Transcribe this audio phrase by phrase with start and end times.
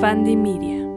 [0.00, 0.88] Fandy Media.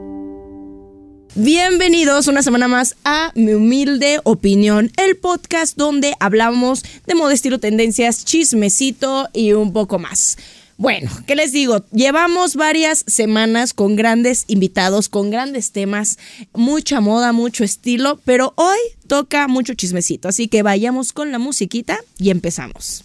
[1.35, 7.59] Bienvenidos una semana más a Mi Humilde Opinión, el podcast donde hablamos de moda, estilo,
[7.59, 10.38] tendencias, chismecito y un poco más.
[10.77, 11.84] Bueno, ¿qué les digo?
[11.91, 16.18] Llevamos varias semanas con grandes invitados, con grandes temas,
[16.54, 18.78] mucha moda, mucho estilo, pero hoy
[19.08, 23.04] toca mucho chismecito, así que vayamos con la musiquita y empezamos.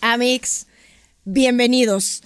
[0.00, 0.66] Amix,
[1.24, 2.22] bienvenidos.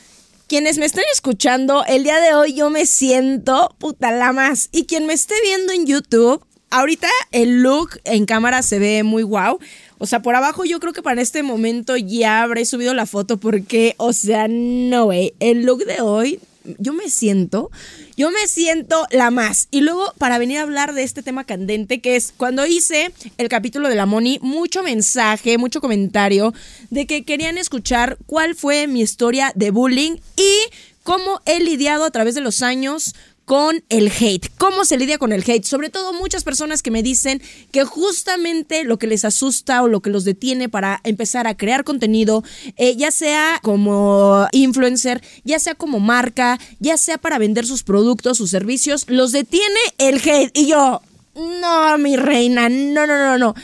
[0.46, 4.68] Quienes me estén escuchando, el día de hoy yo me siento puta la más.
[4.72, 9.22] Y quien me esté viendo en YouTube, ahorita el look en cámara se ve muy
[9.22, 9.58] guau.
[9.96, 13.38] O sea, por abajo yo creo que para este momento ya habré subido la foto
[13.38, 16.40] porque, o sea, no, güey, el look de hoy
[16.78, 17.70] yo me siento,
[18.18, 19.68] yo me siento la más.
[19.70, 23.48] Y luego para venir a hablar de este tema candente, que es cuando hice el
[23.48, 26.52] capítulo de la Moni, mucho mensaje, mucho comentario
[26.90, 30.52] de que querían escuchar cuál fue mi historia de bullying y
[31.04, 33.14] cómo he lidiado a través de los años
[33.48, 34.50] con el hate.
[34.58, 35.64] ¿Cómo se lidia con el hate?
[35.64, 37.40] Sobre todo muchas personas que me dicen
[37.72, 41.82] que justamente lo que les asusta o lo que los detiene para empezar a crear
[41.82, 42.44] contenido,
[42.76, 48.36] eh, ya sea como influencer, ya sea como marca, ya sea para vender sus productos,
[48.36, 50.50] sus servicios, los detiene el hate.
[50.52, 51.00] Y yo,
[51.34, 53.54] no, mi reina, no, no, no, no.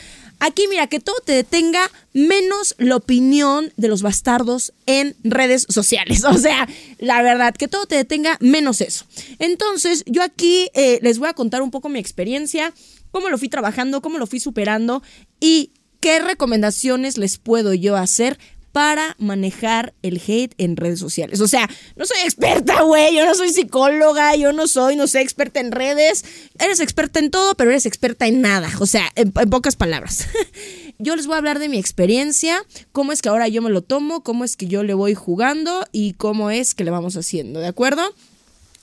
[0.45, 6.23] Aquí mira, que todo te detenga menos la opinión de los bastardos en redes sociales.
[6.35, 6.67] O sea,
[6.99, 9.05] la verdad, que todo te detenga menos eso.
[9.39, 12.73] Entonces, yo aquí eh, les voy a contar un poco mi experiencia,
[13.09, 15.01] cómo lo fui trabajando, cómo lo fui superando
[15.39, 18.37] y qué recomendaciones les puedo yo hacer
[18.75, 21.39] para manejar el hate en redes sociales.
[21.39, 25.21] O sea, no soy experta, güey, yo no soy psicóloga, yo no soy, no sé,
[25.21, 26.25] experta en redes.
[26.59, 28.69] Eres experta en todo, pero eres experta en nada.
[28.81, 30.27] O sea, en, en pocas palabras.
[30.99, 33.81] yo les voy a hablar de mi experiencia, cómo es que ahora yo me lo
[33.81, 37.61] tomo, cómo es que yo le voy jugando y cómo es que le vamos haciendo,
[37.61, 38.13] ¿de acuerdo?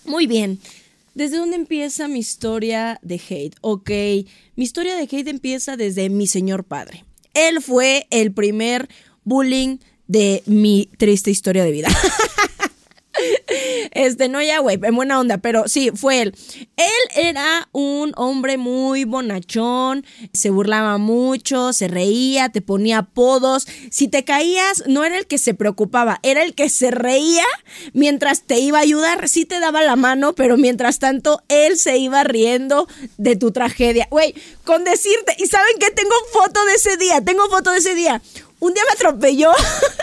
[0.06, 0.58] Muy bien.
[1.14, 3.56] ¿Desde dónde empieza mi historia de hate?
[3.60, 3.90] Ok,
[4.56, 7.04] mi historia de hate empieza desde mi señor padre.
[7.34, 8.88] Él fue el primer
[9.24, 11.88] bullying de mi triste historia de vida.
[13.92, 16.34] Este, no ya, güey, en buena onda, pero sí, fue él.
[16.76, 23.66] Él era un hombre muy bonachón, se burlaba mucho, se reía, te ponía apodos.
[23.90, 27.44] Si te caías, no era el que se preocupaba, era el que se reía
[27.92, 29.28] mientras te iba a ayudar.
[29.28, 32.88] Sí te daba la mano, pero mientras tanto, él se iba riendo
[33.18, 34.08] de tu tragedia.
[34.10, 34.34] Güey,
[34.64, 35.90] con decirte, ¿y saben qué?
[35.90, 38.22] Tengo foto de ese día, tengo foto de ese día.
[38.62, 39.50] Un día me atropelló.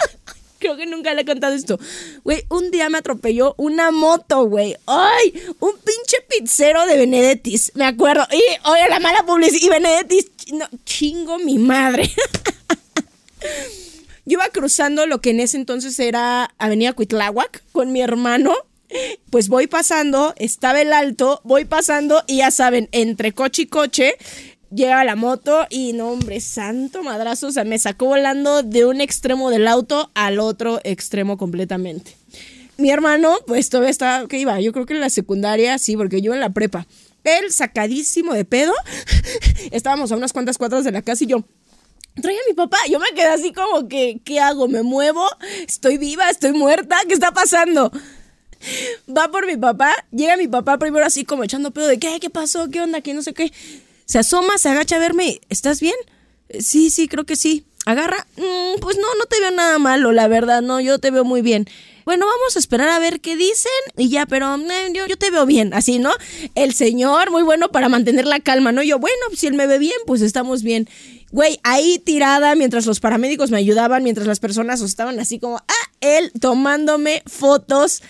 [0.59, 1.79] Creo que nunca le he contado esto.
[2.25, 4.75] Güey, un día me atropelló una moto, güey.
[4.85, 5.33] ¡Ay!
[5.61, 7.71] Un pinche pizzero de Benedettis.
[7.75, 8.27] Me acuerdo.
[8.33, 9.61] Y, oye, la mala publicidad.
[9.61, 12.03] Y Benedettis, no, chingo mi madre.
[14.25, 18.53] Yo iba cruzando lo que en ese entonces era Avenida Cuitláhuac con mi hermano.
[19.29, 24.17] Pues voy pasando, estaba el alto, voy pasando y ya saben, entre coche y coche
[24.71, 29.01] llega la moto y no, hombre, santo madrazo, o sea, me sacó volando de un
[29.01, 32.15] extremo del auto al otro extremo completamente.
[32.77, 34.59] Mi hermano, pues todavía estaba, ¿qué iba?
[34.61, 36.87] Yo creo que en la secundaria, sí, porque yo en la prepa.
[37.25, 38.73] Él sacadísimo de pedo,
[39.71, 41.43] estábamos a unas cuantas cuadras de la casa y yo,
[42.21, 42.77] trae a mi papá.
[42.89, 44.67] Yo me quedé así como que, ¿qué hago?
[44.67, 45.25] ¿Me muevo?
[45.67, 46.29] ¿Estoy viva?
[46.29, 46.97] ¿Estoy muerta?
[47.07, 47.91] ¿Qué está pasando?
[49.09, 52.19] Va por mi papá, llega mi papá primero así como echando pedo de, ¿qué?
[52.19, 52.69] ¿Qué pasó?
[52.69, 53.01] ¿Qué onda?
[53.01, 53.51] ¿Qué no sé qué?
[54.09, 55.39] Se asoma, se agacha a verme.
[55.49, 55.93] ¿Estás bien?
[56.59, 57.63] Sí, sí, creo que sí.
[57.85, 58.25] Agarra.
[58.37, 60.63] Mm, pues no, no te veo nada malo, la verdad.
[60.63, 61.67] No, yo te veo muy bien.
[62.05, 65.29] Bueno, vamos a esperar a ver qué dicen y ya, pero eh, yo, yo, te
[65.29, 66.09] veo bien, así, ¿no?
[66.55, 68.81] El señor, muy bueno para mantener la calma, ¿no?
[68.81, 70.89] Yo, bueno, si él me ve bien, pues estamos bien.
[71.31, 75.91] Güey, ahí tirada mientras los paramédicos me ayudaban, mientras las personas estaban así como, ah,
[76.01, 78.01] él tomándome fotos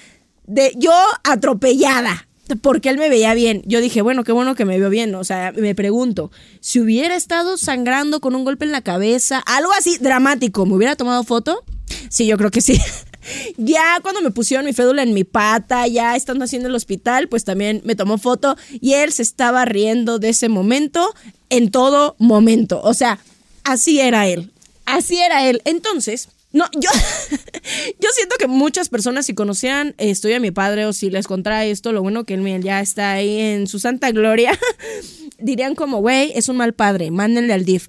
[0.47, 0.93] de yo
[1.25, 3.61] atropellada porque él me veía bien.
[3.65, 5.13] Yo dije, bueno, qué bueno que me veo bien.
[5.15, 9.71] O sea, me pregunto, si hubiera estado sangrando con un golpe en la cabeza, algo
[9.77, 11.63] así dramático, ¿me hubiera tomado foto?
[12.09, 12.79] Sí, yo creo que sí.
[13.57, 17.43] ya cuando me pusieron mi fédula en mi pata, ya estando haciendo el hospital, pues
[17.43, 21.13] también me tomó foto y él se estaba riendo de ese momento
[21.49, 22.81] en todo momento.
[22.83, 23.19] O sea,
[23.63, 24.51] así era él.
[24.85, 25.61] Así era él.
[25.65, 26.89] Entonces, no, yo,
[27.99, 31.65] yo siento que muchas personas si conocieran estoy a mi padre o si les contara
[31.65, 34.57] esto, lo bueno que él ya está ahí en su santa gloria,
[35.37, 37.87] dirían como, güey, es un mal padre, mándenle al DIF.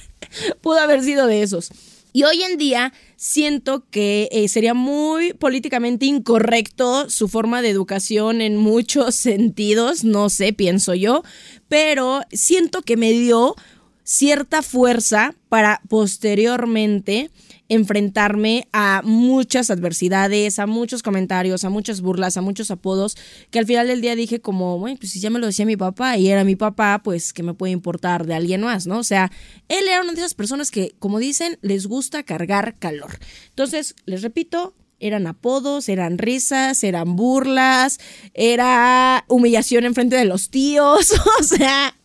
[0.60, 1.70] Pudo haber sido de esos.
[2.12, 8.40] Y hoy en día siento que eh, sería muy políticamente incorrecto su forma de educación
[8.40, 11.24] en muchos sentidos, no sé, pienso yo,
[11.68, 13.54] pero siento que me dio
[14.02, 17.30] cierta fuerza para posteriormente
[17.68, 23.16] enfrentarme a muchas adversidades, a muchos comentarios, a muchas burlas, a muchos apodos,
[23.50, 25.76] que al final del día dije como, bueno, pues si ya me lo decía mi
[25.76, 28.98] papá y era mi papá, pues que me puede importar de alguien más, ¿no?
[28.98, 29.30] O sea,
[29.68, 33.18] él era una de esas personas que, como dicen, les gusta cargar calor.
[33.50, 37.98] Entonces, les repito, eran apodos, eran risas, eran burlas,
[38.34, 41.96] era humillación en frente de los tíos, o sea,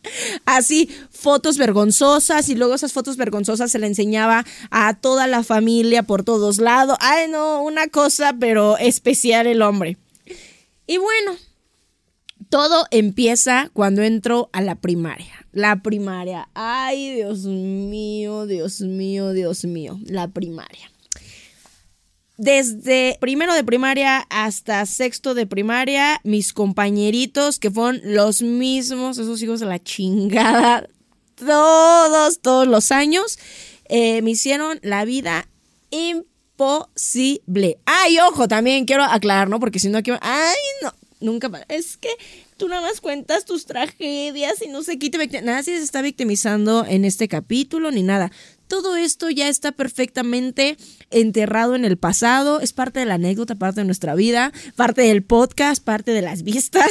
[0.44, 6.02] así fotos vergonzosas y luego esas fotos vergonzosas se le enseñaba a toda la familia
[6.02, 6.96] por todos lados.
[7.00, 9.96] Ay, no, una cosa, pero especial el hombre.
[10.86, 11.36] Y bueno,
[12.50, 15.46] todo empieza cuando entro a la primaria.
[15.52, 16.48] La primaria.
[16.54, 20.91] Ay, Dios mío, Dios mío, Dios mío, la primaria
[22.42, 29.40] desde primero de primaria hasta sexto de primaria, mis compañeritos, que fueron los mismos, esos
[29.42, 30.88] hijos de la chingada,
[31.36, 33.38] todos, todos los años,
[33.88, 35.46] eh, me hicieron la vida
[35.90, 37.78] imposible.
[37.84, 39.60] Ay, ojo, también quiero aclarar, ¿no?
[39.60, 40.10] Porque si no, aquí...
[40.20, 41.48] Ay, no, nunca...
[41.68, 42.10] Es que
[42.56, 45.42] tú nada más cuentas tus tragedias y no sé qué te...
[45.42, 48.32] Nadie se está victimizando en este capítulo ni nada
[48.72, 50.78] todo esto ya está perfectamente
[51.10, 55.22] enterrado en el pasado, es parte de la anécdota, parte de nuestra vida, parte del
[55.22, 56.90] podcast, parte de las vistas.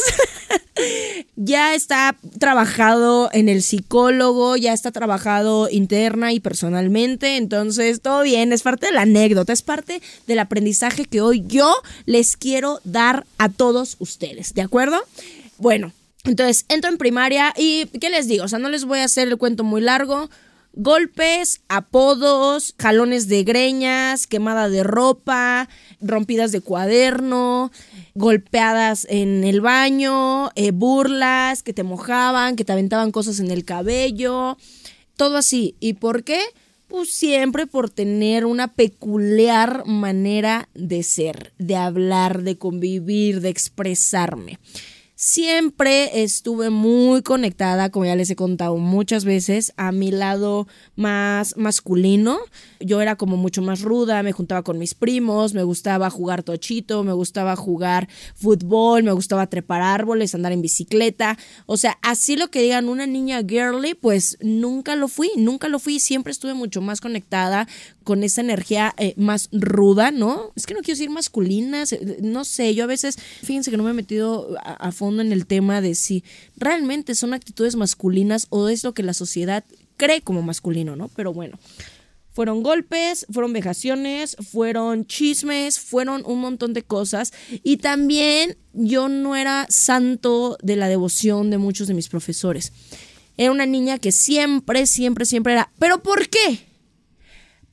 [1.35, 8.53] ya está trabajado en el psicólogo, ya está trabajado interna y personalmente, entonces todo bien,
[8.53, 11.73] es parte de la anécdota, es parte del aprendizaje que hoy yo
[12.05, 14.99] les quiero dar a todos ustedes, ¿de acuerdo?
[15.57, 15.93] Bueno,
[16.25, 18.43] entonces entro en primaria y ¿qué les digo?
[18.43, 20.29] O sea, no les voy a hacer el cuento muy largo
[20.73, 25.67] Golpes, apodos, jalones de greñas, quemada de ropa,
[25.99, 27.73] rompidas de cuaderno,
[28.15, 33.65] golpeadas en el baño, eh, burlas que te mojaban, que te aventaban cosas en el
[33.65, 34.57] cabello,
[35.17, 35.75] todo así.
[35.81, 36.39] ¿Y por qué?
[36.87, 44.57] Pues siempre por tener una peculiar manera de ser, de hablar, de convivir, de expresarme.
[45.23, 51.55] Siempre estuve muy conectada, como ya les he contado muchas veces, a mi lado más
[51.57, 52.39] masculino.
[52.79, 57.03] Yo era como mucho más ruda, me juntaba con mis primos, me gustaba jugar tochito,
[57.03, 61.37] me gustaba jugar fútbol, me gustaba trepar árboles, andar en bicicleta.
[61.67, 65.77] O sea, así lo que digan una niña girly, pues nunca lo fui, nunca lo
[65.77, 65.99] fui.
[65.99, 67.67] Siempre estuve mucho más conectada
[68.03, 70.51] con esa energía eh, más ruda, ¿no?
[70.55, 73.83] Es que no quiero decir masculinas, eh, no sé, yo a veces, fíjense que no
[73.83, 76.23] me he metido a fondo en el tema de si
[76.55, 79.63] realmente son actitudes masculinas o es lo que la sociedad
[79.97, 81.09] cree como masculino, ¿no?
[81.09, 81.59] Pero bueno,
[82.31, 87.33] fueron golpes, fueron vejaciones, fueron chismes, fueron un montón de cosas.
[87.63, 92.71] Y también yo no era santo de la devoción de muchos de mis profesores.
[93.37, 96.70] Era una niña que siempre, siempre, siempre era, ¿pero por qué?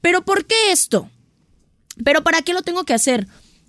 [0.01, 1.11] ¿Pero por qué esto?
[2.05, 3.27] ¿Pero para qué lo tengo que hacer?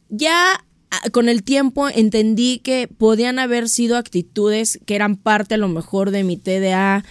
[0.10, 5.58] Ya Ah, con el tiempo entendí que podían haber sido actitudes que eran parte a
[5.58, 7.06] lo mejor de mi TDA,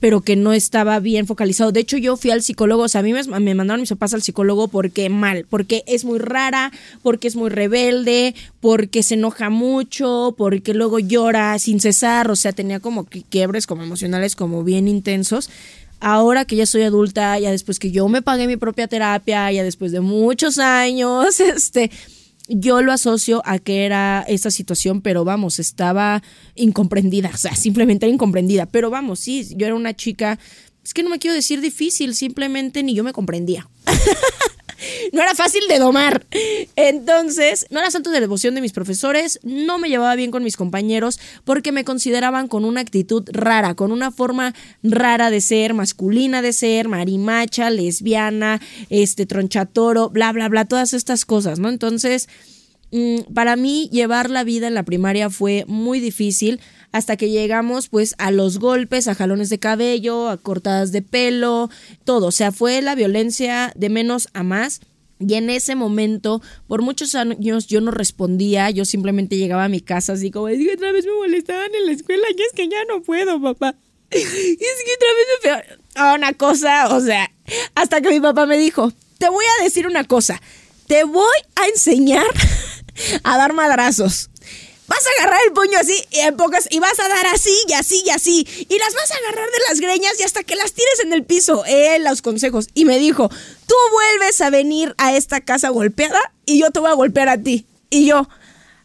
[0.00, 1.70] pero que no estaba bien focalizado.
[1.70, 4.14] De hecho, yo fui al psicólogo, o sea, a mí me, me, mandaron mis papás
[4.14, 6.72] al psicólogo porque mal, porque es muy rara,
[7.02, 12.52] porque es muy rebelde, porque se enoja mucho, porque luego llora sin cesar, o sea,
[12.52, 15.50] tenía como quiebres como emocionales como bien intensos.
[16.00, 19.62] Ahora que ya soy adulta, ya después que yo me pagué mi propia terapia, ya
[19.64, 21.90] después de muchos años, este,
[22.48, 26.22] yo lo asocio a que era esta situación, pero vamos, estaba
[26.54, 28.66] incomprendida, o sea, simplemente era incomprendida.
[28.66, 30.38] Pero vamos, sí, yo era una chica,
[30.84, 33.68] es que no me quiero decir difícil, simplemente ni yo me comprendía.
[35.12, 36.26] no era fácil de domar.
[36.76, 40.56] Entonces, no era santo de devoción de mis profesores, no me llevaba bien con mis
[40.56, 46.42] compañeros porque me consideraban con una actitud rara, con una forma rara de ser, masculina
[46.42, 51.68] de ser, marimacha, lesbiana, este tronchatoro, bla, bla, bla, todas estas cosas, ¿no?
[51.68, 52.28] Entonces,
[53.34, 56.60] para mí llevar la vida en la primaria fue muy difícil
[56.92, 61.70] hasta que llegamos pues a los golpes, a jalones de cabello, a cortadas de pelo,
[62.04, 64.80] todo, o sea, fue la violencia de menos a más.
[65.20, 69.80] Y en ese momento, por muchos años yo no respondía, yo simplemente llegaba a mi
[69.80, 72.22] casa así como, es que otra vez me molestaban en la escuela.
[72.30, 73.74] Y es que ya no puedo, papá.
[74.10, 77.30] Y es que otra vez me ah, Una cosa, o sea,
[77.74, 80.40] hasta que mi papá me dijo, te voy a decir una cosa,
[80.86, 82.24] te voy a enseñar
[83.24, 84.30] a dar madrazos.
[84.86, 87.72] vas a agarrar el puño así y en pocas y vas a dar así y
[87.74, 90.72] así y así y las vas a agarrar de las greñas y hasta que las
[90.72, 91.64] tires en el piso.
[91.66, 93.28] Él los consejos y me dijo,
[93.66, 97.38] "Tú vuelves a venir a esta casa golpeada y yo te voy a golpear a
[97.38, 98.28] ti." Y yo,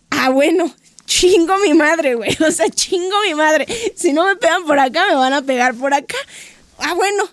[0.10, 0.74] "Ah, bueno."
[1.06, 2.36] Chingo mi madre, güey.
[2.48, 3.68] O sea, chingo mi madre.
[3.96, 6.16] Si no me pegan por acá, me van a pegar por acá.
[6.80, 7.30] Ah, bueno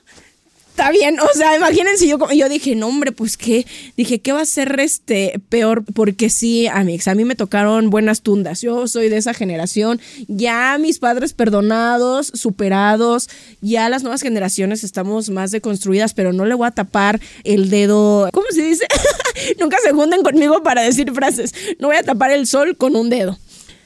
[0.70, 1.18] está bien.
[1.20, 3.66] O sea, imagínense, yo, yo dije, no, hombre, pues qué.
[3.96, 5.84] Dije, ¿qué va a ser este peor?
[5.94, 8.62] Porque sí, amigos, a mí me tocaron buenas tundas.
[8.62, 10.00] Yo soy de esa generación.
[10.28, 13.28] Ya mis padres perdonados, superados.
[13.60, 18.28] Ya las nuevas generaciones estamos más deconstruidas, pero no le voy a tapar el dedo.
[18.32, 18.86] ¿Cómo se dice?
[19.60, 21.54] Nunca se junten conmigo para decir frases.
[21.78, 23.38] No voy a tapar el sol con un dedo.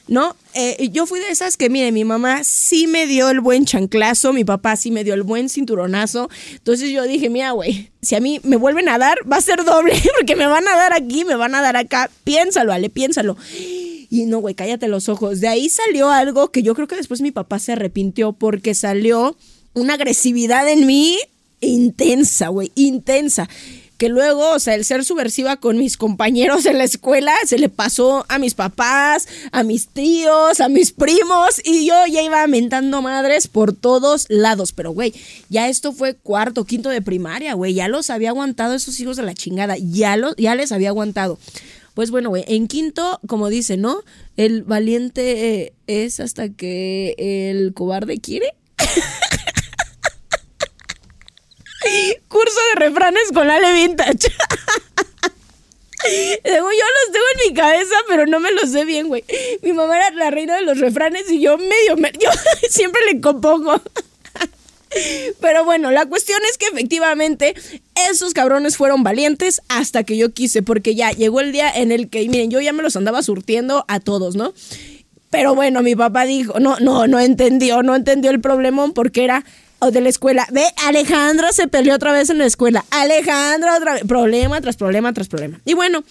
[0.06, 0.36] ¿No?
[0.54, 4.32] Eh, yo fui de esas que, mire, mi mamá sí me dio el buen chanclazo,
[4.32, 6.28] mi papá sí me dio el buen cinturonazo.
[6.52, 9.64] Entonces yo dije, mira, güey, si a mí me vuelven a dar, va a ser
[9.64, 12.10] doble, porque me van a dar aquí, me van a dar acá.
[12.24, 13.36] Piénsalo, Ale, piénsalo.
[14.10, 15.40] Y no, güey, cállate los ojos.
[15.40, 19.36] De ahí salió algo que yo creo que después mi papá se arrepintió porque salió
[19.72, 21.18] una agresividad en mí
[21.60, 23.48] intensa, güey, intensa
[24.08, 28.24] luego, o sea, el ser subversiva con mis compañeros en la escuela se le pasó
[28.28, 33.48] a mis papás, a mis tíos, a mis primos y yo ya iba mentando madres
[33.48, 34.72] por todos lados.
[34.72, 35.12] Pero, güey,
[35.48, 39.22] ya esto fue cuarto, quinto de primaria, güey, ya los había aguantado esos hijos de
[39.22, 41.38] la chingada, ya, los, ya les había aguantado.
[41.94, 44.02] Pues bueno, güey, en quinto, como dice, ¿no?
[44.36, 48.54] El valiente eh, es hasta que el cobarde quiere.
[52.28, 54.28] Curso de refranes con Ale Vintage.
[56.44, 59.24] yo los tengo en mi cabeza, pero no me los sé bien, güey.
[59.62, 62.30] Mi mamá era la reina de los refranes y yo medio, yo
[62.70, 63.80] siempre le compongo.
[65.40, 67.54] Pero bueno, la cuestión es que efectivamente
[68.08, 72.08] esos cabrones fueron valientes hasta que yo quise, porque ya llegó el día en el
[72.08, 74.54] que, miren, yo ya me los andaba surtiendo a todos, ¿no?
[75.30, 79.44] Pero bueno, mi papá dijo, no, no, no entendió, no entendió el problemón porque era
[79.92, 80.46] de la escuela.
[80.52, 82.84] Ve, Alejandra se peleó otra vez en la escuela.
[82.90, 84.04] Alejandra otra vez.
[84.04, 85.60] Problema tras problema tras problema.
[85.64, 86.04] Y bueno,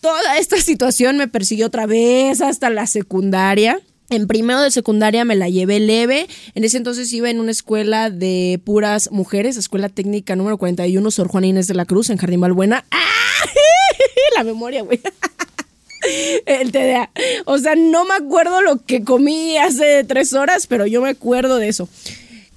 [0.00, 3.80] toda esta situación me persiguió otra vez hasta la secundaria.
[4.10, 6.28] En primero de secundaria me la llevé leve.
[6.54, 11.28] En ese entonces iba en una escuela de puras mujeres, escuela técnica número 41, Sor
[11.28, 12.84] Juana Inés de la Cruz, en Jardín Balbuena.
[12.90, 13.00] ¡Ah!
[14.36, 15.00] La memoria, güey.
[16.46, 17.10] El TDA.
[17.46, 21.56] O sea, no me acuerdo lo que comí hace tres horas, pero yo me acuerdo
[21.56, 21.88] de eso.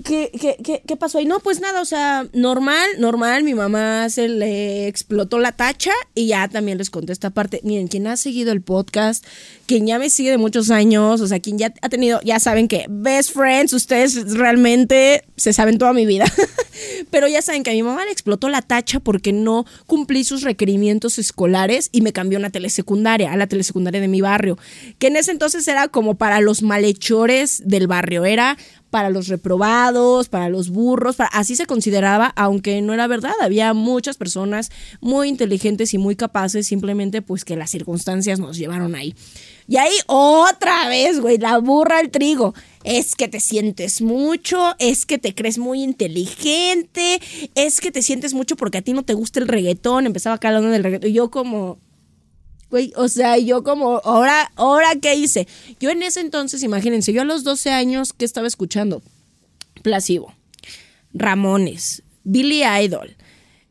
[0.07, 1.25] ¿Qué, qué, qué, pasó ahí?
[1.25, 6.27] No, pues nada, o sea, normal, normal, mi mamá se le explotó la tacha y
[6.27, 7.59] ya también les conté esta parte.
[7.65, 9.25] Miren, quien ha seguido el podcast,
[9.65, 12.69] quien ya me sigue de muchos años, o sea, quien ya ha tenido, ya saben
[12.69, 16.23] que best friends, ustedes realmente se saben toda mi vida.
[17.09, 20.41] Pero ya saben que a mi mamá le explotó la tacha porque no cumplí sus
[20.41, 24.57] requerimientos escolares y me cambió a una telesecundaria, a la telesecundaria de mi barrio,
[24.99, 28.57] que en ese entonces era como para los malhechores del barrio, era
[28.89, 34.17] para los reprobados, para los burros, así se consideraba, aunque no era verdad, había muchas
[34.17, 39.13] personas muy inteligentes y muy capaces, simplemente pues que las circunstancias nos llevaron ahí.
[39.67, 42.53] Y ahí otra vez, güey, la burra al trigo.
[42.83, 47.19] Es que te sientes mucho, es que te crees muy inteligente,
[47.53, 50.05] es que te sientes mucho porque a ti no te gusta el reggaetón.
[50.05, 51.09] Empezaba acá hablando del reggaetón.
[51.09, 51.79] Y yo como,
[52.69, 55.47] Güey, o sea, yo como, ahora, ahora, ¿qué hice?
[55.79, 59.01] Yo en ese entonces, imagínense, yo a los 12 años, ¿qué estaba escuchando?
[59.83, 60.33] Placebo,
[61.13, 63.15] Ramones, Billy Idol,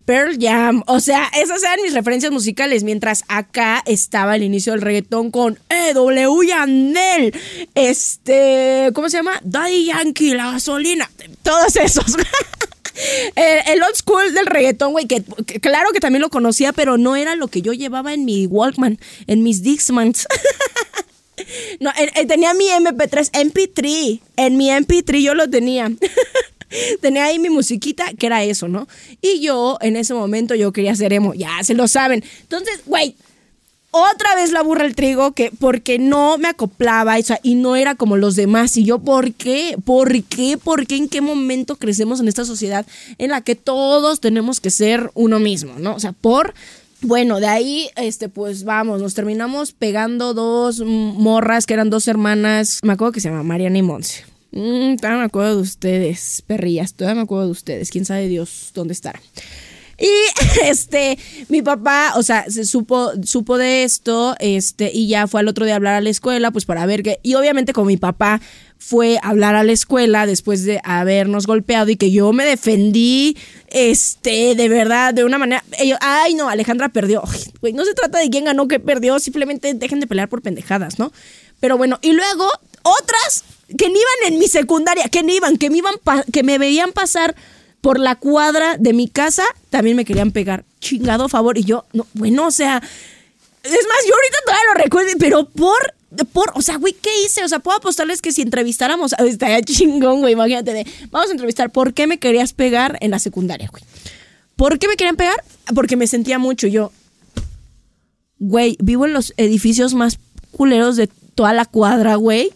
[0.07, 4.81] Pearl Jam, o sea, esas eran mis referencias musicales, mientras acá estaba el inicio del
[4.81, 6.47] reggaetón con E.W.
[6.47, 7.35] Yandel,
[7.75, 9.41] este, ¿cómo se llama?
[9.43, 11.11] Daddy Yankee, la gasolina,
[11.43, 12.05] todos esos.
[13.35, 15.25] el, old school del reggaetón, güey, que,
[15.61, 19.01] claro que también lo conocía, pero no era lo que yo llevaba en mi Walkman,
[19.27, 20.29] en mis Dixmans.
[21.81, 21.91] no,
[22.29, 25.91] tenía mi MP3, MP3, en mi MP3 yo lo tenía.
[27.01, 28.89] tenía ahí mi musiquita, que era eso, ¿no?
[29.21, 32.25] Y yo, en ese momento, yo quería ser emo, ya se lo saben.
[32.43, 33.15] Entonces, güey,
[33.91, 38.17] otra vez la burra el trigo que porque no me acoplaba y no era como
[38.17, 38.77] los demás.
[38.77, 42.87] Y yo por qué por qué por qué en qué momento crecemos en esta sociedad
[43.17, 46.53] en la que todos tenemos que ser uno mismo no o sea por
[47.03, 52.81] bueno, de ahí, este, pues vamos, nos terminamos pegando dos morras que eran dos hermanas,
[52.83, 54.25] me acuerdo que se llama Mariana y Monse.
[54.53, 58.71] Mm, todavía me acuerdo de ustedes, perrillas, todavía me acuerdo de ustedes, quién sabe Dios
[58.75, 59.21] dónde estará.
[59.99, 60.09] Y
[60.65, 65.49] este, mi papá, o sea, se supo, supo de esto, este, y ya fue al
[65.49, 67.97] otro día a hablar a la escuela, pues para ver que, y obviamente como mi
[67.97, 68.41] papá
[68.79, 73.37] fue a hablar a la escuela después de habernos golpeado y que yo me defendí,
[73.69, 77.23] este, de verdad, de una manera, ellos, ay no, Alejandra perdió,
[77.73, 81.11] no se trata de quién ganó, qué perdió, simplemente dejen de pelear por pendejadas, ¿no?
[81.59, 82.51] Pero bueno, y luego
[82.83, 85.95] otras que ni iban en mi secundaria, que ni iban, que me iban
[86.33, 87.35] que me veían pasar
[87.81, 90.65] por la cuadra de mi casa, también me querían pegar.
[90.81, 91.59] Chingado favor.
[91.59, 92.83] Y yo, no, bueno, o sea,
[93.63, 95.95] es más, yo ahorita todavía lo recuerdo, pero por
[96.33, 97.45] por, o sea, güey, ¿qué hice?
[97.45, 101.71] O sea, puedo apostarles que si entrevistáramos, estaría chingón, güey, imagínate, de, vamos a entrevistar,
[101.71, 103.83] ¿por qué me querías pegar en la secundaria, güey?
[104.55, 105.45] ¿Por qué me querían pegar?
[105.75, 106.93] Porque me sentía mucho, yo,
[108.39, 110.19] güey, vivo en los edificios más
[110.53, 112.53] culeros de toda la cuadra, güey.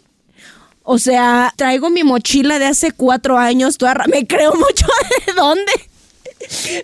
[0.82, 4.86] O sea, traigo mi mochila de hace cuatro años, toda, me creo mucho
[5.26, 5.72] de dónde.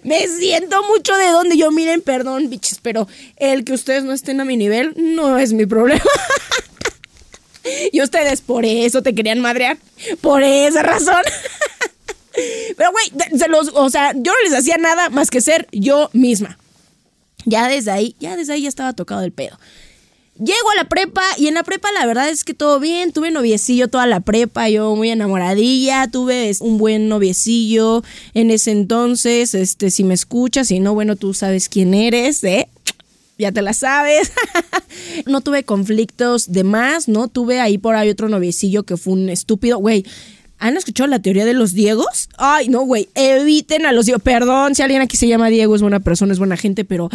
[0.05, 1.57] Me siento mucho de dónde.
[1.57, 5.53] Yo, miren, perdón, biches, pero el que ustedes no estén a mi nivel no es
[5.53, 6.03] mi problema.
[7.93, 9.77] Y ustedes por eso te querían madrear.
[10.21, 11.23] Por esa razón.
[12.77, 16.11] Pero, güey, se los, o sea, yo no les hacía nada más que ser yo
[16.13, 16.59] misma.
[17.45, 19.59] Ya desde ahí, ya desde ahí ya estaba tocado el pedo.
[20.39, 23.31] Llego a la prepa y en la prepa la verdad es que todo bien, tuve
[23.31, 29.91] noviecillo toda la prepa, yo muy enamoradilla, tuve un buen noviecillo en ese entonces, este,
[29.91, 32.69] si me escuchas, si no, bueno, tú sabes quién eres, ¿eh?
[33.39, 34.31] ya te la sabes.
[35.27, 37.29] no tuve conflictos de más, ¿no?
[37.29, 40.05] Tuve ahí por ahí otro noviecillo que fue un estúpido, güey.
[40.59, 42.29] ¿Han escuchado la teoría de los Diegos?
[42.39, 44.23] Ay, no, güey, eviten a los Diegos.
[44.23, 47.11] Perdón si alguien aquí se llama Diego, es buena persona, es buena gente, pero,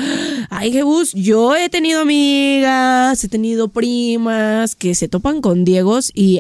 [0.50, 6.40] ay, Jesús, yo he tenido amigas, he tenido primas que se topan con Diegos y...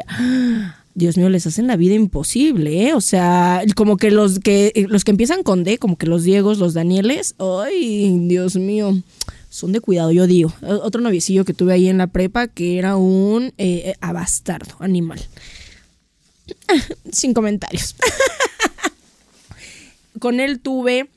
[0.94, 2.94] Dios mío, les hacen la vida imposible, ¿eh?
[2.94, 6.58] O sea, como que los que los que empiezan con D, como que los Diegos,
[6.58, 9.02] los Danieles, ay, Dios mío
[9.50, 10.54] son de cuidado, yo digo.
[10.62, 15.20] Otro noviecillo que tuve ahí en la prepa que era un eh, eh, abastardo, animal.
[17.12, 17.96] Sin comentarios.
[20.20, 21.10] Con él tuve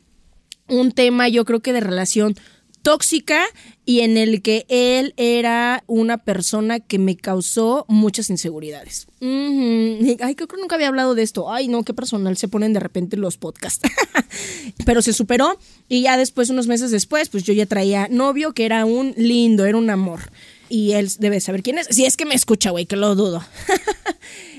[0.69, 2.37] un tema, yo creo que de relación
[2.85, 3.47] tóxica
[3.87, 9.07] y en el que él era una persona que me causó muchas inseguridades.
[9.21, 11.51] Ay, creo que nunca había hablado de esto.
[11.51, 13.89] Ay, no, qué personal se ponen de repente los podcasts.
[14.87, 18.67] Pero se superó y ya después, unos meses después, pues yo ya traía novio que
[18.67, 20.31] era un lindo, era un amor.
[20.69, 21.89] Y él debe saber quién es.
[21.91, 23.45] Si es que me escucha, güey, que lo dudo.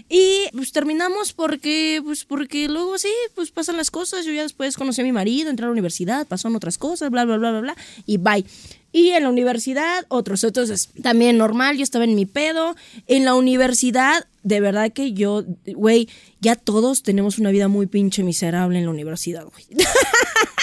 [0.08, 4.26] Y pues terminamos porque, pues porque luego sí, pues pasan las cosas.
[4.26, 7.26] Yo ya después conocí a mi marido, entré a la universidad, pasaron otras cosas, bla,
[7.26, 7.76] bla, bla, bla, bla,
[8.06, 8.46] y bye.
[8.92, 10.44] Y en la universidad, otros.
[10.44, 12.76] Entonces, también normal, yo estaba en mi pedo.
[13.08, 16.08] En la universidad, de verdad que yo, güey,
[16.40, 19.66] ya todos tenemos una vida muy pinche miserable en la universidad, güey.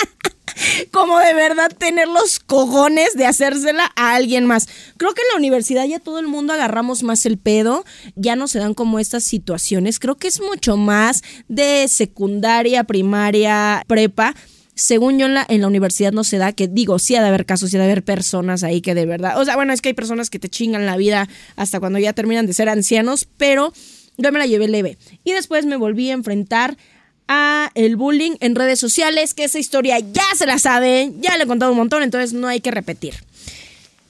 [0.91, 4.69] como de verdad tener los cojones de hacérsela a alguien más.
[4.97, 8.49] Creo que en la universidad ya todo el mundo agarramos más el pedo, ya no
[8.49, 9.99] se dan como estas situaciones.
[9.99, 14.35] Creo que es mucho más de secundaria, primaria, prepa
[14.75, 17.71] según yo en la, universidad no se da, que digo, sí ha de haber casos,
[17.71, 19.95] sí ha de haber personas ahí que de verdad, o sea, bueno, es que hay
[19.95, 23.73] personas que te chingan la vida hasta cuando ya terminan de ser ancianos, pero
[24.17, 24.99] yo me la llevé leve.
[25.25, 26.77] Y después me volví a enfrentar
[27.75, 31.47] el bullying en redes sociales, que esa historia ya se la saben, ya le he
[31.47, 33.15] contado un montón, entonces no hay que repetir.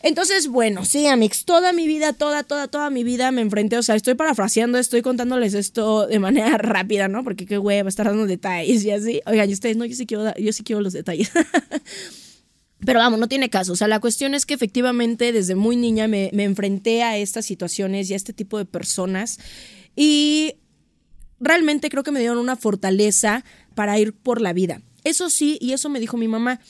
[0.02, 3.82] Entonces, bueno, sí, Amix, toda mi vida, toda, toda, toda mi vida me enfrenté, o
[3.84, 7.22] sea, estoy parafraseando, estoy contándoles esto de manera rápida, ¿no?
[7.22, 9.20] Porque qué güey, va a estar dando detalles y así.
[9.26, 11.30] Oigan, y ustedes, no, yo sí quiero, yo sí quiero los detalles.
[12.84, 13.74] Pero vamos, no tiene caso.
[13.74, 17.46] O sea, la cuestión es que efectivamente desde muy niña me, me enfrenté a estas
[17.46, 19.38] situaciones y a este tipo de personas.
[19.94, 20.56] Y
[21.42, 24.80] realmente creo que me dieron una fortaleza para ir por la vida.
[25.04, 26.60] Eso sí, y eso me dijo mi mamá.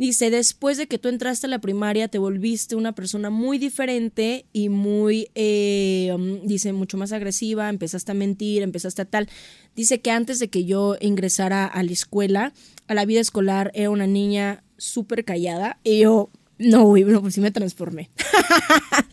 [0.00, 4.46] Dice, después de que tú entraste a la primaria, te volviste una persona muy diferente
[4.50, 9.28] y muy, eh, um, dice, mucho más agresiva, empezaste a mentir, empezaste a tal.
[9.76, 12.54] Dice que antes de que yo ingresara a la escuela,
[12.88, 15.78] a la vida escolar, era una niña súper callada.
[15.84, 18.08] Y yo, no, güey, no, pues me transformé.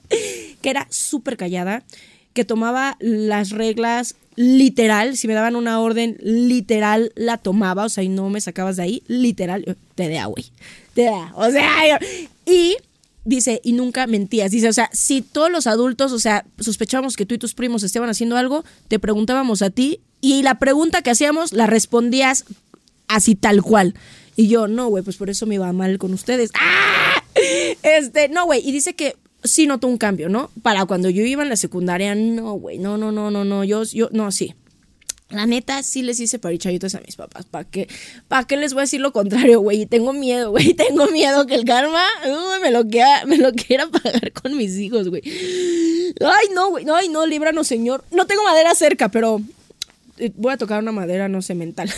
[0.62, 1.84] que era súper callada,
[2.38, 8.04] que tomaba las reglas literal, si me daban una orden, literal la tomaba, o sea,
[8.04, 10.46] y no me sacabas de ahí, literal, te da, güey,
[10.94, 12.00] te da, o sea,
[12.46, 12.78] y
[13.26, 17.26] dice, y nunca mentías, dice, o sea, si todos los adultos, o sea, sospechábamos que
[17.26, 21.10] tú y tus primos estaban haciendo algo, te preguntábamos a ti, y la pregunta que
[21.10, 22.46] hacíamos la respondías
[23.08, 23.96] así tal cual.
[24.36, 26.52] Y yo, no, güey, pues por eso me iba mal con ustedes.
[26.54, 27.24] ¡Ah!
[27.82, 29.16] Este, no, güey, y dice que
[29.48, 30.52] sí notó un cambio, ¿no?
[30.62, 33.84] Para cuando yo iba en la secundaria, no, güey, no, no, no, no, no, yo,
[33.84, 34.54] yo, no, sí.
[35.30, 37.46] La neta, sí les hice parichayitos a mis papás.
[37.46, 37.90] ¿Para qué?
[38.30, 39.86] ¿Para qué les voy a decir lo contrario, güey?
[39.86, 40.74] Tengo miedo, güey.
[40.76, 42.06] Tengo miedo que el karma
[42.62, 45.22] me, lo quiera, me lo quiera pagar con mis hijos, güey.
[45.26, 46.86] Ay, no, güey.
[46.94, 48.06] Ay, no, líbranos, señor.
[48.12, 49.42] No tengo madera cerca, pero
[50.18, 51.92] eh, voy a tocar una madera, no sé, mental.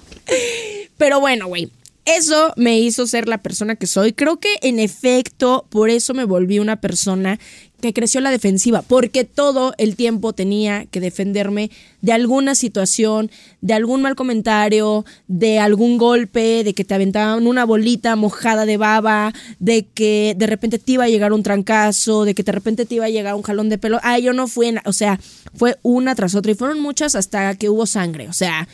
[0.98, 1.68] pero bueno, güey
[2.06, 4.12] Eso me hizo ser la persona que soy.
[4.12, 7.40] Creo que en efecto, por eso me volví una persona
[7.80, 11.70] que creció la defensiva, porque todo el tiempo tenía que defenderme
[12.02, 17.64] de alguna situación, de algún mal comentario, de algún golpe, de que te aventaban una
[17.64, 22.34] bolita mojada de baba, de que de repente te iba a llegar un trancazo, de
[22.34, 23.98] que de repente te iba a llegar un jalón de pelo.
[24.04, 25.18] Ay, yo no fui, en, o sea,
[25.54, 28.68] fue una tras otra y fueron muchas hasta que hubo sangre, o sea,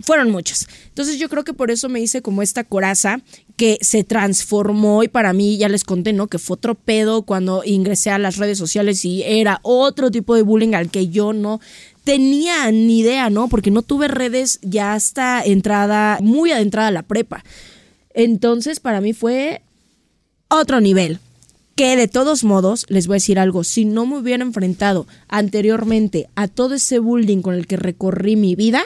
[0.00, 0.66] fueron muchas.
[0.88, 3.20] Entonces yo creo que por eso me hice como esta coraza
[3.56, 6.26] que se transformó y para mí ya les conté, ¿no?
[6.26, 10.42] Que fue otro pedo cuando ingresé a las redes sociales y era otro tipo de
[10.42, 11.60] bullying al que yo no
[12.02, 13.48] tenía ni idea, ¿no?
[13.48, 17.44] Porque no tuve redes ya hasta entrada, muy adentrada a la prepa.
[18.12, 19.62] Entonces para mí fue
[20.48, 21.20] otro nivel.
[21.76, 26.28] Que de todos modos, les voy a decir algo, si no me hubiera enfrentado anteriormente
[26.36, 28.84] a todo ese bullying con el que recorrí mi vida,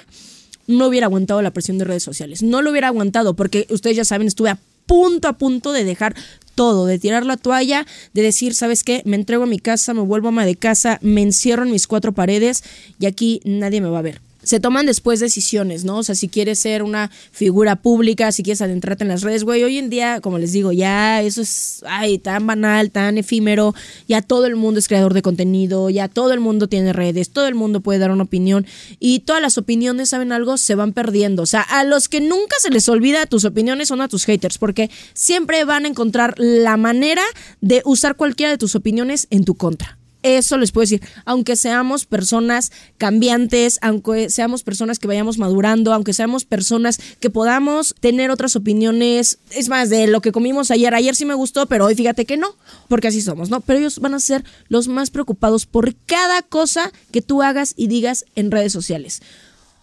[0.69, 2.43] no hubiera aguantado la presión de redes sociales.
[2.43, 6.15] No lo hubiera aguantado porque ustedes ya saben, estuve a punto a punto de dejar
[6.55, 9.03] todo, de tirar la toalla, de decir, ¿sabes qué?
[9.05, 12.13] Me entrego a mi casa, me vuelvo ama de casa, me encierro en mis cuatro
[12.13, 12.63] paredes
[12.99, 15.99] y aquí nadie me va a ver se toman después decisiones, ¿no?
[15.99, 19.63] O sea, si quieres ser una figura pública, si quieres adentrarte en las redes, güey,
[19.63, 23.75] hoy en día, como les digo, ya eso es, ay, tan banal, tan efímero,
[24.09, 27.47] ya todo el mundo es creador de contenido, ya todo el mundo tiene redes, todo
[27.47, 28.67] el mundo puede dar una opinión
[28.99, 30.57] y todas las opiniones, ¿saben algo?
[30.57, 31.43] Se van perdiendo.
[31.43, 34.57] O sea, a los que nunca se les olvida tus opiniones son a tus haters,
[34.57, 37.23] porque siempre van a encontrar la manera
[37.61, 39.98] de usar cualquiera de tus opiniones en tu contra.
[40.23, 46.13] Eso les puedo decir, aunque seamos personas cambiantes, aunque seamos personas que vayamos madurando, aunque
[46.13, 51.15] seamos personas que podamos tener otras opiniones, es más, de lo que comimos ayer, ayer
[51.15, 52.57] sí me gustó, pero hoy fíjate que no,
[52.89, 53.61] porque así somos, ¿no?
[53.61, 57.87] Pero ellos van a ser los más preocupados por cada cosa que tú hagas y
[57.87, 59.23] digas en redes sociales.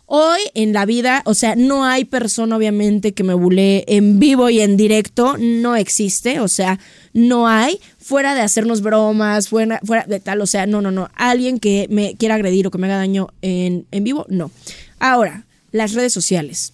[0.08, 4.50] Hoy en la vida, o sea, no hay persona obviamente que me bulee en vivo
[4.52, 6.80] y en directo, no existe, o sea,
[7.14, 11.10] no hay, fuera de hacernos bromas, fuera, fuera de tal, o sea, no, no, no,
[11.16, 14.52] alguien que me quiera agredir o que me haga daño en, en vivo, no.
[15.00, 16.74] Ahora, las redes sociales.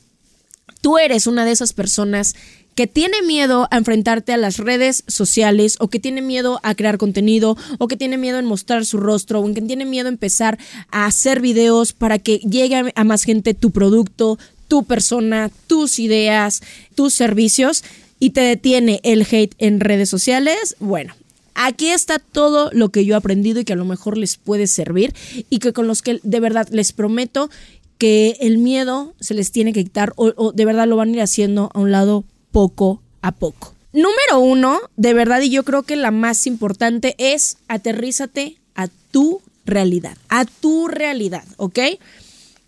[0.81, 2.35] Tú eres una de esas personas
[2.75, 6.97] que tiene miedo a enfrentarte a las redes sociales o que tiene miedo a crear
[6.97, 10.57] contenido o que tiene miedo en mostrar su rostro o que tiene miedo a empezar
[10.89, 16.62] a hacer videos para que llegue a más gente tu producto, tu persona, tus ideas,
[16.95, 17.84] tus servicios
[18.19, 21.13] y te detiene el hate en redes sociales, bueno,
[21.53, 24.67] Aquí está todo lo que yo he aprendido y que a lo mejor les puede
[24.67, 25.13] servir
[25.49, 27.49] y que con los que de verdad les prometo
[27.97, 31.21] que el miedo se les tiene que quitar o de verdad lo van a ir
[31.21, 33.73] haciendo a un lado poco a poco.
[33.93, 39.41] Número uno, de verdad, y yo creo que la más importante es aterrízate a tu
[39.65, 41.79] realidad, a tu realidad, ¿ok?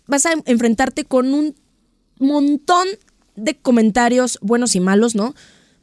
[0.06, 1.54] Vas a enfrentarte con un
[2.18, 2.86] montón
[3.36, 5.34] de comentarios buenos y malos, ¿no?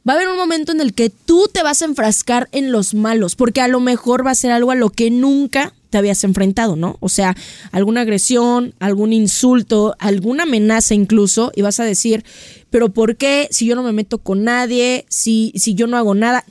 [0.08, 2.94] Va a haber un momento en el que tú te vas a enfrascar en los
[2.94, 6.24] malos, porque a lo mejor va a ser algo a lo que nunca te habías
[6.24, 6.96] enfrentado, ¿no?
[7.00, 7.36] O sea,
[7.70, 12.24] alguna agresión, algún insulto, alguna amenaza incluso, y vas a decir,
[12.70, 16.14] pero ¿por qué si yo no me meto con nadie, si, si yo no hago
[16.14, 16.46] nada?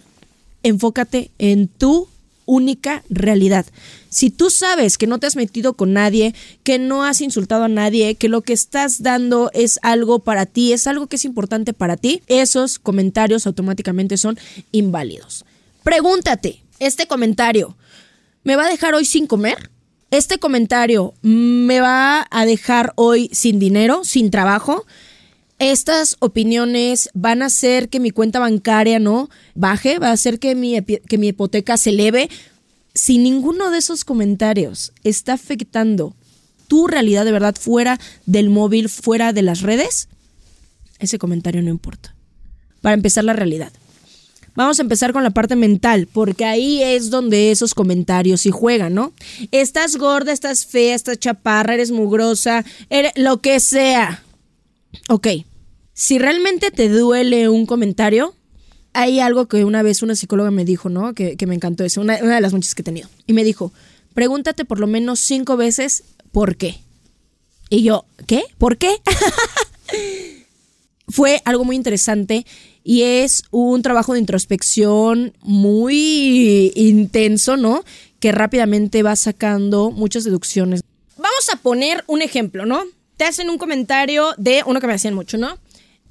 [0.61, 2.07] Enfócate en tu
[2.45, 3.65] única realidad.
[4.09, 7.67] Si tú sabes que no te has metido con nadie, que no has insultado a
[7.67, 11.73] nadie, que lo que estás dando es algo para ti, es algo que es importante
[11.73, 14.37] para ti, esos comentarios automáticamente son
[14.71, 15.45] inválidos.
[15.81, 17.75] Pregúntate, este comentario,
[18.43, 19.71] ¿me va a dejar hoy sin comer?
[20.09, 24.85] ¿Este comentario me va a dejar hoy sin dinero, sin trabajo?
[25.61, 30.55] estas opiniones van a hacer que mi cuenta bancaria no baje, va a hacer que
[30.55, 32.29] mi, que mi hipoteca se eleve.
[32.95, 36.15] Si ninguno de esos comentarios está afectando
[36.67, 40.09] tu realidad de verdad fuera del móvil, fuera de las redes,
[40.97, 42.15] ese comentario no importa.
[42.81, 43.71] Para empezar la realidad.
[44.53, 48.93] Vamos a empezar con la parte mental, porque ahí es donde esos comentarios sí juegan,
[48.93, 49.13] ¿no?
[49.51, 54.23] Estás gorda, estás fea, estás chaparra, eres mugrosa, eres lo que sea.
[55.07, 55.27] Ok,
[55.93, 58.35] si realmente te duele un comentario,
[58.93, 61.13] hay algo que una vez una psicóloga me dijo, ¿no?
[61.13, 63.07] Que, me encantó eso, una, una de las muchas que he tenido.
[63.27, 63.71] Y me dijo,
[64.13, 66.81] pregúntate por lo menos cinco veces por qué.
[67.69, 68.43] Y yo, ¿qué?
[68.57, 68.97] ¿Por qué?
[71.11, 72.45] Fue algo muy interesante
[72.83, 77.83] y es un trabajo de introspección muy intenso, ¿no?
[78.19, 80.81] Que rápidamente va sacando muchas deducciones.
[81.17, 82.83] Vamos a poner un ejemplo, ¿no?
[83.17, 85.57] Te hacen un comentario de uno que me hacían mucho, ¿no?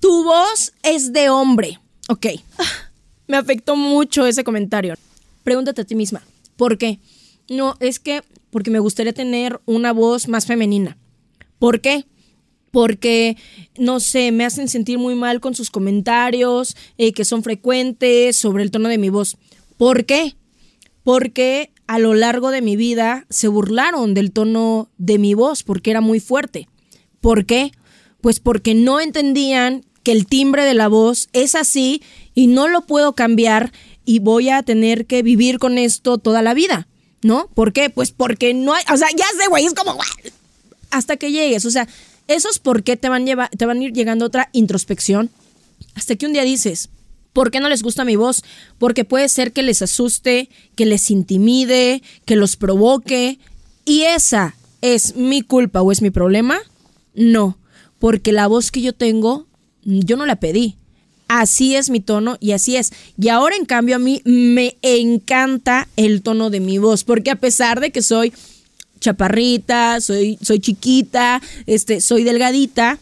[0.01, 1.81] Tu voz es de hombre.
[2.09, 2.27] Ok.
[3.27, 4.95] Me afectó mucho ese comentario.
[5.45, 6.23] Pregúntate a ti misma,
[6.57, 6.99] ¿por qué?
[7.49, 10.97] No, es que porque me gustaría tener una voz más femenina.
[11.59, 12.07] ¿Por qué?
[12.71, 13.37] Porque,
[13.77, 18.63] no sé, me hacen sentir muy mal con sus comentarios, eh, que son frecuentes sobre
[18.63, 19.37] el tono de mi voz.
[19.77, 20.37] ¿Por qué?
[21.03, 25.91] Porque a lo largo de mi vida se burlaron del tono de mi voz, porque
[25.91, 26.69] era muy fuerte.
[27.21, 27.73] ¿Por qué?
[28.21, 32.03] Pues porque no entendían que el timbre de la voz es así
[32.35, 33.73] y no lo puedo cambiar
[34.05, 36.89] y voy a tener que vivir con esto toda la vida,
[37.23, 37.49] ¿no?
[37.55, 37.91] ¿Por qué?
[37.91, 39.99] Pues porque no hay, o sea, ya sé, güey, es como
[40.91, 41.89] hasta que llegues, o sea,
[42.35, 45.31] esos por qué te van, te van a ir llegando otra introspección
[45.95, 46.91] hasta que un día dices,
[47.33, 48.43] ¿por qué no les gusta mi voz?
[48.79, 53.39] Porque puede ser que les asuste, que les intimide, que los provoque
[53.85, 56.59] y esa es mi culpa o es mi problema?
[57.15, 57.59] No,
[57.99, 59.47] porque la voz que yo tengo
[59.83, 60.77] yo no la pedí.
[61.29, 62.93] Así es mi tono y así es.
[63.19, 67.37] Y ahora en cambio a mí me encanta el tono de mi voz, porque a
[67.37, 68.33] pesar de que soy
[69.01, 72.99] chaparrita, soy, soy chiquita, este, soy delgadita,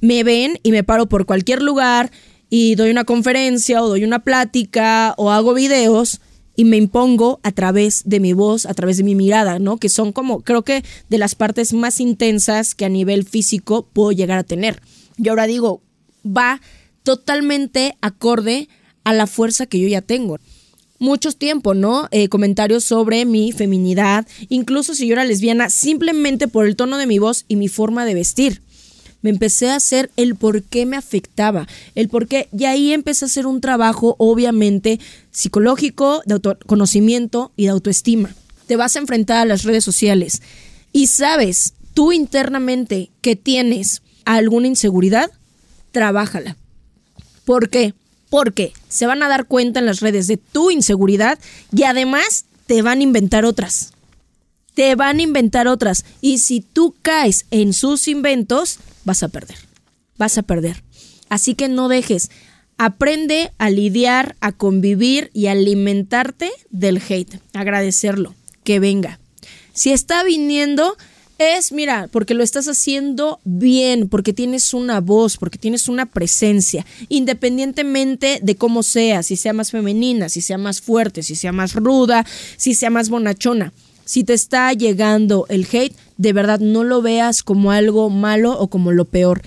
[0.00, 2.10] me ven y me paro por cualquier lugar
[2.48, 6.20] y doy una conferencia o doy una plática o hago videos
[6.54, 9.78] y me impongo a través de mi voz, a través de mi mirada, ¿no?
[9.78, 14.12] Que son como, creo que de las partes más intensas que a nivel físico puedo
[14.12, 14.80] llegar a tener.
[15.16, 15.82] Yo ahora digo,
[16.24, 16.60] va
[17.02, 18.68] totalmente acorde
[19.04, 20.38] a la fuerza que yo ya tengo.
[21.02, 22.06] Muchos tiempo, ¿no?
[22.12, 27.08] Eh, comentarios sobre mi feminidad, incluso si yo era lesbiana, simplemente por el tono de
[27.08, 28.62] mi voz y mi forma de vestir.
[29.20, 33.24] Me empecé a hacer el por qué me afectaba, el por qué, y ahí empecé
[33.24, 35.00] a hacer un trabajo, obviamente,
[35.32, 38.32] psicológico, de autoconocimiento y de autoestima.
[38.68, 40.40] Te vas a enfrentar a las redes sociales
[40.92, 45.32] y sabes tú internamente que tienes alguna inseguridad,
[45.90, 46.56] trabájala.
[47.44, 47.92] ¿Por qué?
[48.32, 51.38] Porque se van a dar cuenta en las redes de tu inseguridad
[51.70, 53.92] y además te van a inventar otras.
[54.72, 56.06] Te van a inventar otras.
[56.22, 59.58] Y si tú caes en sus inventos, vas a perder.
[60.16, 60.82] Vas a perder.
[61.28, 62.30] Así que no dejes.
[62.78, 67.38] Aprende a lidiar, a convivir y a alimentarte del hate.
[67.52, 68.34] Agradecerlo.
[68.64, 69.20] Que venga.
[69.74, 70.96] Si está viniendo,
[71.42, 76.86] es, mira, porque lo estás haciendo bien, porque tienes una voz, porque tienes una presencia,
[77.08, 81.74] independientemente de cómo sea, si sea más femenina, si sea más fuerte, si sea más
[81.74, 82.26] ruda,
[82.56, 83.72] si sea más bonachona.
[84.04, 88.68] Si te está llegando el hate, de verdad no lo veas como algo malo o
[88.68, 89.42] como lo peor.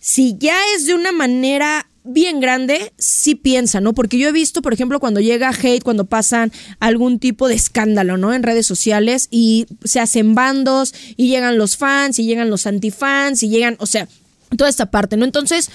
[0.00, 3.92] Si ya es de una manera bien grande, sí piensa, ¿no?
[3.92, 8.16] Porque yo he visto, por ejemplo, cuando llega hate, cuando pasan algún tipo de escándalo,
[8.16, 8.32] ¿no?
[8.32, 13.42] En redes sociales y se hacen bandos y llegan los fans y llegan los antifans
[13.42, 14.08] y llegan, o sea,
[14.56, 15.24] toda esta parte, ¿no?
[15.24, 15.70] Entonces,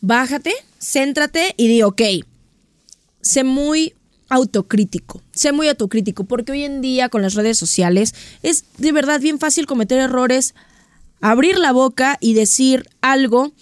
[0.00, 2.02] bájate, céntrate y di, ok,
[3.20, 3.94] sé muy
[4.28, 9.20] autocrítico, sé muy autocrítico, porque hoy en día con las redes sociales es de verdad
[9.20, 10.54] bien fácil cometer errores,
[11.20, 13.52] abrir la boca y decir algo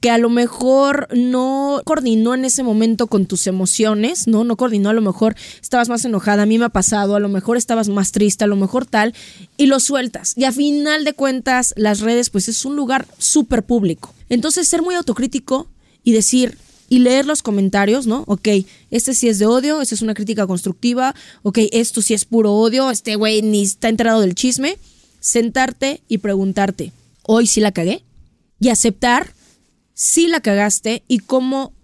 [0.00, 4.44] que a lo mejor no coordinó en ese momento con tus emociones, ¿no?
[4.44, 7.28] No coordinó, a lo mejor estabas más enojada, a mí me ha pasado, a lo
[7.28, 9.14] mejor estabas más triste, a lo mejor tal,
[9.58, 10.32] y lo sueltas.
[10.36, 14.14] Y a final de cuentas, las redes, pues es un lugar súper público.
[14.30, 15.68] Entonces, ser muy autocrítico
[16.02, 16.56] y decir,
[16.88, 18.24] y leer los comentarios, ¿no?
[18.26, 18.48] Ok,
[18.90, 22.54] este sí es de odio, esta es una crítica constructiva, ok, esto sí es puro
[22.54, 24.76] odio, este güey ni está enterado del chisme.
[25.20, 28.02] Sentarte y preguntarte, ¿hoy sí la cagué?
[28.58, 29.34] Y aceptar
[30.00, 31.74] si la cagaste y cómo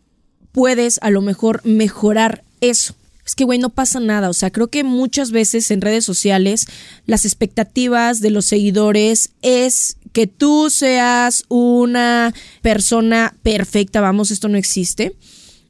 [0.50, 2.94] puedes a lo mejor mejorar eso.
[3.26, 4.30] Es que, güey, no pasa nada.
[4.30, 6.64] O sea, creo que muchas veces en redes sociales
[7.04, 14.00] las expectativas de los seguidores es que tú seas una persona perfecta.
[14.00, 15.14] Vamos, esto no existe.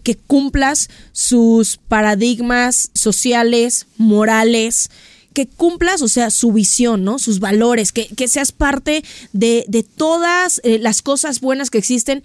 [0.05, 4.89] Que cumplas sus paradigmas sociales, morales,
[5.37, 7.19] que cumplas, o sea, su visión, ¿no?
[7.19, 12.23] Sus valores, que, seas parte de, todas eh, las cosas buenas que existen.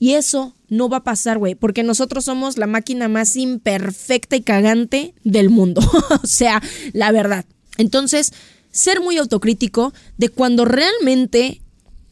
[0.00, 4.40] Y eso no va a pasar, güey, porque nosotros somos la máquina más imperfecta y
[4.42, 5.80] cagante del mundo.
[6.24, 6.60] o sea,
[6.92, 7.44] la verdad.
[7.78, 8.32] Entonces,
[8.72, 11.60] ser muy autocrítico de cuando realmente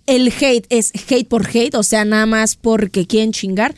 [0.07, 3.75] el hate es hate por hate, o sea, nada más porque quieren chingar.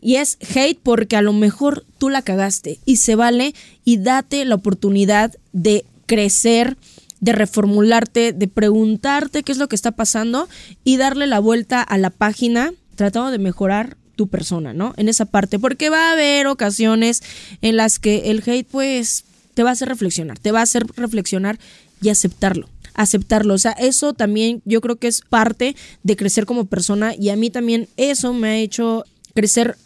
[0.00, 4.44] Y es hate porque a lo mejor tú la cagaste y se vale y date
[4.44, 6.76] la oportunidad de crecer,
[7.20, 10.48] de reformularte, de preguntarte qué es lo que está pasando
[10.84, 14.92] y darle la vuelta a la página tratando de mejorar tu persona, ¿no?
[14.96, 17.22] En esa parte, porque va a haber ocasiones
[17.62, 20.86] en las que el hate pues te va a hacer reflexionar, te va a hacer
[20.96, 21.58] reflexionar
[22.02, 23.54] y aceptarlo aceptarlo.
[23.54, 27.36] O sea, eso también yo creo que es parte de crecer como persona y a
[27.36, 29.76] mí también eso me ha hecho crecer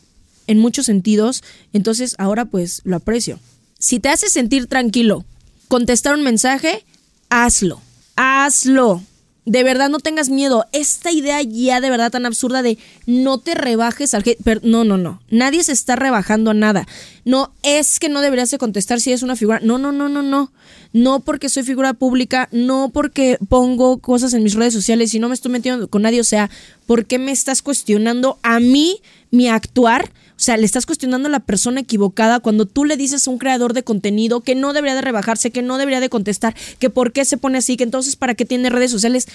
[0.47, 3.39] en muchos sentidos, entonces ahora pues lo aprecio.
[3.79, 5.25] Si te hace sentir tranquilo
[5.69, 6.85] contestar un mensaje,
[7.29, 7.81] hazlo,
[8.17, 9.03] hazlo.
[9.47, 10.65] De verdad, no tengas miedo.
[10.73, 14.25] Esta idea ya de verdad tan absurda de no te rebajes al.
[14.43, 15.21] Pero no, no, no.
[15.29, 16.87] Nadie se está rebajando a nada.
[17.27, 19.61] No es que no deberías de contestar si es una figura.
[19.63, 20.51] No, no, no, no, no.
[20.95, 25.29] No porque soy figura pública, no porque pongo cosas en mis redes sociales y no
[25.29, 26.21] me estoy metiendo con nadie.
[26.21, 26.49] O sea,
[26.87, 30.11] ¿por qué me estás cuestionando a mí mi actuar?
[30.37, 33.39] O sea, le estás cuestionando a la persona equivocada cuando tú le dices a un
[33.39, 37.13] creador de contenido que no debería de rebajarse, que no debería de contestar, que por
[37.13, 39.27] qué se pone así, que entonces para qué tiene redes sociales.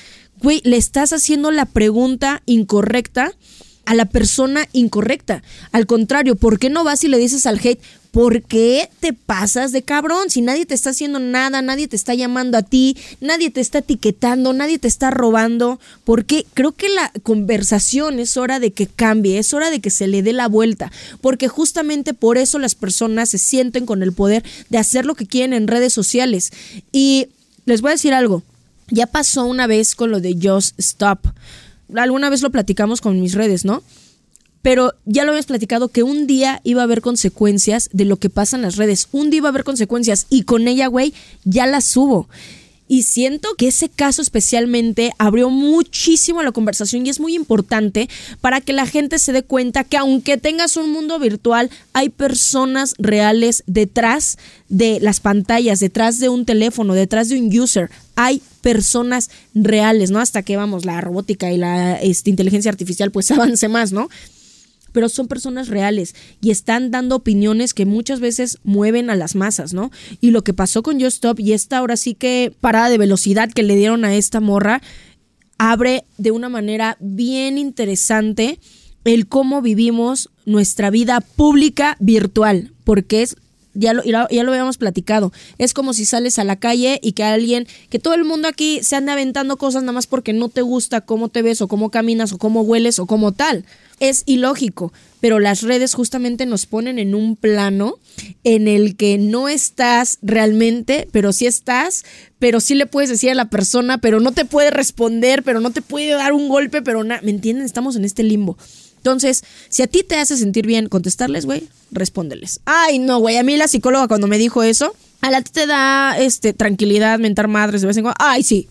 [0.42, 3.34] Güey, le estás haciendo la pregunta incorrecta
[3.86, 5.42] a la persona incorrecta.
[5.72, 9.72] Al contrario, ¿por qué no vas y le dices al hate, ¿por qué te pasas
[9.72, 10.30] de cabrón?
[10.30, 13.80] Si nadie te está haciendo nada, nadie te está llamando a ti, nadie te está
[13.80, 15.80] etiquetando, nadie te está robando.
[16.04, 20.08] Porque creo que la conversación es hora de que cambie, es hora de que se
[20.08, 20.92] le dé la vuelta.
[21.22, 25.28] Porque justamente por eso las personas se sienten con el poder de hacer lo que
[25.28, 26.52] quieren en redes sociales.
[26.92, 27.28] Y
[27.66, 28.44] les voy a decir algo.
[28.90, 31.28] Ya pasó una vez con lo de Just Stop
[31.98, 33.84] alguna vez lo platicamos con mis redes, ¿no?
[34.62, 38.30] Pero ya lo habíamos platicado que un día iba a haber consecuencias de lo que
[38.30, 39.08] pasa en las redes.
[39.12, 41.14] Un día iba a haber consecuencias y con ella, güey,
[41.46, 42.28] ya las subo.
[42.92, 48.10] Y siento que ese caso especialmente abrió muchísimo la conversación y es muy importante
[48.42, 52.96] para que la gente se dé cuenta que aunque tengas un mundo virtual, hay personas
[52.98, 57.92] reales detrás de las pantallas, detrás de un teléfono, detrás de un user.
[58.16, 60.20] Hay personas reales, ¿no?
[60.20, 64.10] Hasta que vamos, la robótica y la este, inteligencia artificial pues avance más, ¿no?
[64.92, 69.74] Pero son personas reales y están dando opiniones que muchas veces mueven a las masas,
[69.74, 69.92] ¿no?
[70.22, 73.52] Y lo que pasó con Just Stop y esta ahora sí que parada de velocidad
[73.52, 74.82] que le dieron a esta morra,
[75.58, 78.60] abre de una manera bien interesante
[79.04, 83.38] el cómo vivimos nuestra vida pública virtual, porque es
[83.74, 85.32] ya lo, ya lo habíamos platicado.
[85.58, 88.80] Es como si sales a la calle y que alguien, que todo el mundo aquí
[88.84, 91.90] se ande aventando cosas nada más porque no te gusta cómo te ves o cómo
[91.90, 93.66] caminas o cómo hueles o cómo tal.
[94.00, 97.96] Es ilógico, pero las redes justamente nos ponen en un plano
[98.44, 102.06] en el que no estás realmente, pero sí estás,
[102.40, 105.72] pero sí le puedes decir a la persona, pero no te puede responder, pero no
[105.72, 107.66] te puede dar un golpe, pero nada, ¿me entienden?
[107.66, 108.58] Estamos en este limbo.
[108.98, 112.60] Entonces, si a ti te hace sentir bien contestarles, güey, respóndeles.
[112.66, 116.18] Ay, no, güey, a mí la psicóloga cuando me dijo eso, a la te da
[116.18, 118.18] este tranquilidad mentar madres de vez en cuando.
[118.20, 118.68] Ay, sí.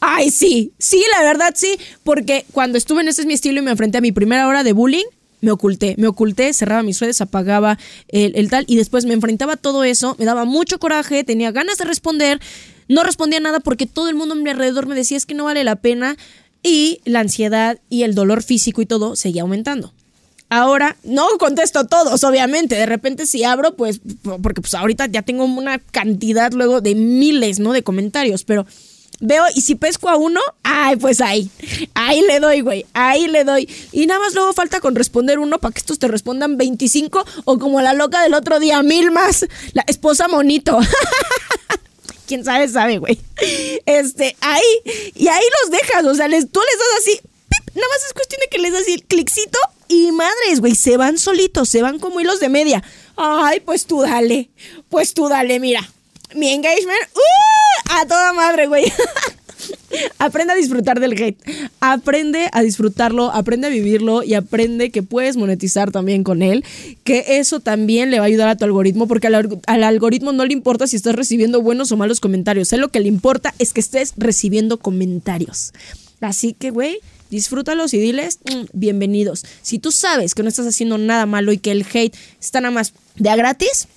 [0.00, 0.72] Ay, sí.
[0.78, 3.98] Sí, la verdad sí, porque cuando estuve en ese es mi estilo y me enfrenté
[3.98, 5.04] a mi primera hora de bullying,
[5.40, 9.56] me oculté, me oculté, cerraba mis redes, apagaba el, tal y después me enfrentaba a
[9.56, 12.40] todo eso, me daba mucho coraje, tenía ganas de responder,
[12.88, 15.44] no respondía nada porque todo el mundo a mi alrededor me decía es que no
[15.44, 16.16] vale la pena,
[16.64, 19.92] y la ansiedad y el dolor físico y todo seguía aumentando.
[20.48, 22.74] Ahora, no contesto todos, obviamente.
[22.74, 24.00] De repente si abro, pues,
[24.42, 27.72] porque pues ahorita ya tengo una cantidad luego de miles, ¿no?
[27.72, 28.66] De comentarios, pero
[29.24, 31.50] veo y si pesco a uno, ay, pues ahí,
[31.94, 33.68] ahí le doy, güey, ahí le doy.
[33.92, 37.58] Y nada más luego falta con responder uno para que estos te respondan 25 o
[37.58, 39.46] como la loca del otro día, mil más.
[39.72, 40.78] La esposa monito.
[42.26, 43.18] quién sabe, sabe, güey.
[43.86, 44.62] Este, ahí,
[45.14, 47.20] y ahí los dejas, o sea, les, tú les das así,
[47.74, 49.58] nada más es cuestión de que les das el cliccito
[49.88, 52.82] y madres, güey, se van solitos, se van como hilos de media.
[53.16, 54.50] Ay, pues tú dale,
[54.88, 55.88] pues tú dale, mira.
[56.34, 57.94] Mi engagement, ¡uh!
[58.00, 58.84] A toda madre, güey.
[60.18, 61.38] aprende a disfrutar del hate.
[61.80, 66.64] Aprende a disfrutarlo, aprende a vivirlo y aprende que puedes monetizar también con él.
[67.04, 70.52] Que eso también le va a ayudar a tu algoritmo, porque al, algoritmo no le
[70.52, 72.72] importa si estás recibiendo buenos o malos comentarios.
[72.72, 75.72] Él lo que le importa es que estés recibiendo comentarios.
[76.20, 76.98] Así que, güey,
[77.30, 79.44] disfrútalos y diles mm, bienvenidos.
[79.62, 82.72] Si tú sabes que no estás haciendo nada malo y que el hate está nada
[82.72, 83.88] más de a gratis,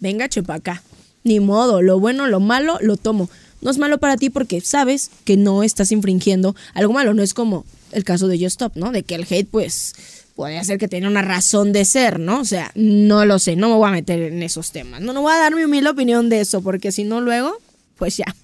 [0.00, 0.82] venga, chepa acá.
[1.26, 3.28] Ni modo, lo bueno, lo malo, lo tomo
[3.66, 7.14] no es malo para ti porque sabes que no estás infringiendo algo malo.
[7.14, 8.92] No es como el caso de Just Stop, ¿no?
[8.92, 9.94] De que el hate, pues,
[10.34, 12.40] puede ser que tenga una razón de ser, ¿no?
[12.40, 15.00] O sea, no lo sé, no me voy a meter en esos temas.
[15.00, 17.58] No, no voy a dar mi humilde opinión de eso, porque si no, luego,
[17.96, 18.36] pues ya.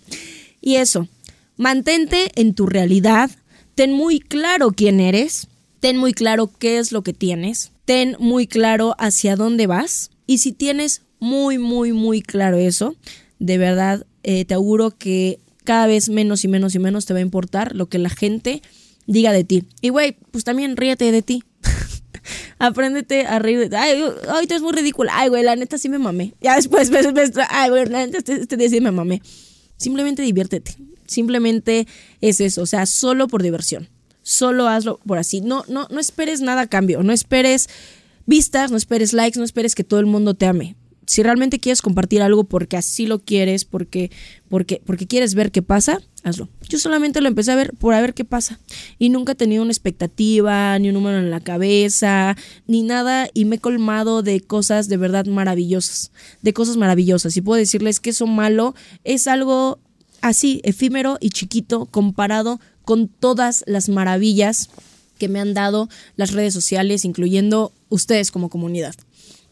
[0.60, 1.06] Y eso,
[1.56, 3.30] mantente en tu realidad,
[3.74, 5.48] ten muy claro quién eres,
[5.80, 10.10] ten muy claro qué es lo que tienes, ten muy claro hacia dónde vas.
[10.26, 12.96] Y si tienes muy, muy, muy claro eso,
[13.38, 17.20] de verdad eh, te auguro que cada vez menos y menos y menos te va
[17.20, 18.60] a importar lo que la gente
[19.06, 19.64] diga de ti.
[19.80, 21.44] Y güey, pues también ríete de ti.
[22.58, 23.68] Apréndete a reír.
[23.68, 25.12] De, ay, ay, tú es muy ridícula.
[25.14, 26.34] Ay, güey, la neta sí me mamé.
[26.40, 29.22] Ya después ves, ves, ay, güey, la neta este, este sí me mamé.
[29.76, 30.76] Simplemente diviértete.
[31.06, 31.86] Simplemente
[32.20, 33.88] es eso, o sea, solo por diversión.
[34.22, 35.40] Solo hazlo por así.
[35.40, 37.04] No, no, no esperes nada a cambio.
[37.04, 37.68] No esperes
[38.26, 40.74] vistas, no esperes likes, no esperes que todo el mundo te ame
[41.06, 44.10] si realmente quieres compartir algo porque así lo quieres, porque,
[44.48, 46.48] porque, porque quieres ver qué pasa, hazlo.
[46.68, 48.60] Yo solamente lo empecé a ver por ver qué pasa.
[48.98, 52.36] Y nunca he tenido una expectativa, ni un número en la cabeza,
[52.66, 53.28] ni nada.
[53.34, 56.12] Y me he colmado de cosas de verdad maravillosas.
[56.42, 57.36] De cosas maravillosas.
[57.36, 58.74] Y puedo decirles que eso malo
[59.04, 59.78] es algo
[60.20, 64.70] así, efímero y chiquito, comparado con todas las maravillas
[65.18, 68.94] que me han dado las redes sociales, incluyendo ustedes como comunidad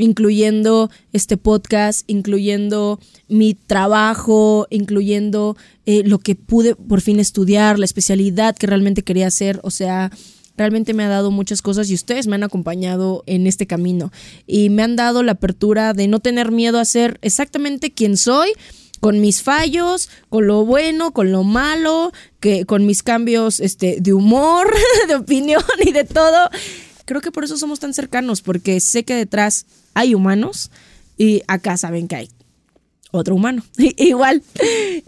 [0.01, 2.99] incluyendo este podcast, incluyendo
[3.29, 9.27] mi trabajo, incluyendo eh, lo que pude por fin estudiar, la especialidad que realmente quería
[9.27, 10.11] hacer, o sea,
[10.57, 14.11] realmente me ha dado muchas cosas y ustedes me han acompañado en este camino
[14.47, 18.53] y me han dado la apertura de no tener miedo a ser exactamente quien soy
[19.01, 24.13] con mis fallos, con lo bueno, con lo malo, que con mis cambios este de
[24.13, 24.67] humor,
[25.09, 26.49] de opinión y de todo.
[27.11, 30.71] Creo que por eso somos tan cercanos porque sé que detrás hay humanos
[31.19, 32.29] y acá saben que hay
[33.11, 33.65] otro humano.
[33.77, 34.45] Igual.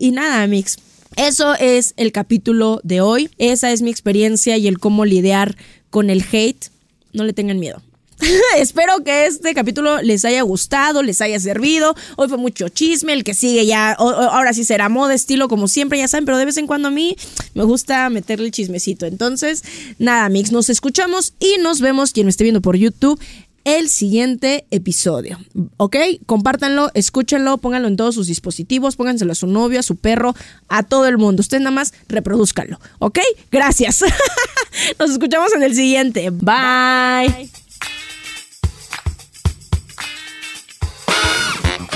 [0.00, 0.78] Y nada, mix.
[1.14, 3.30] Eso es el capítulo de hoy.
[3.38, 5.56] Esa es mi experiencia y el cómo lidiar
[5.90, 6.72] con el hate.
[7.12, 7.80] No le tengan miedo.
[8.56, 11.94] Espero que este capítulo les haya gustado, les haya servido.
[12.16, 15.98] Hoy fue mucho chisme, el que sigue ya, ahora sí será moda, estilo, como siempre,
[15.98, 17.16] ya saben, pero de vez en cuando a mí
[17.54, 19.06] me gusta meterle el chismecito.
[19.06, 19.62] Entonces,
[19.98, 23.20] nada, mix, nos escuchamos y nos vemos quien me esté viendo por YouTube
[23.64, 25.38] el siguiente episodio.
[25.76, 25.96] ¿Ok?
[26.26, 30.34] Compártanlo, escúchenlo, pónganlo en todos sus dispositivos, pónganselo a su novio, a su perro,
[30.68, 31.40] a todo el mundo.
[31.40, 32.80] Ustedes nada más reproduzcanlo.
[32.98, 33.20] ¿Ok?
[33.52, 34.02] Gracias.
[34.98, 36.30] Nos escuchamos en el siguiente.
[36.30, 37.61] Bye.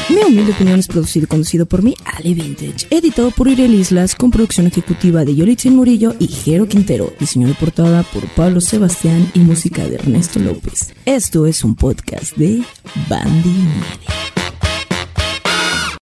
[0.09, 2.87] Mi humilde opinión es producido y conducido por mí, Ale Vintage.
[2.91, 7.13] Editado por Iriel Islas, con producción ejecutiva de Yolitzin Murillo y Jero Quintero.
[7.19, 10.95] Diseño de portada por Pablo Sebastián y música de Ernesto López.
[11.05, 12.63] Esto es un podcast de
[13.09, 14.26] Bandy Media.